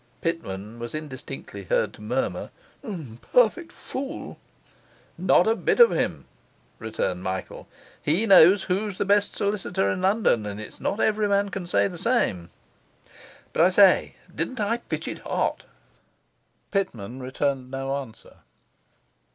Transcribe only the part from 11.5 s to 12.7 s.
say the same.